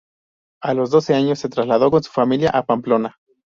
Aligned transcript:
A 0.63 0.73
los 0.73 0.89
doce 0.89 1.13
años 1.13 1.37
se 1.37 1.47
trasladó 1.49 1.91
con 1.91 2.01
su 2.01 2.11
familia 2.11 2.49
a 2.49 2.65
Pamplona. 2.65 3.19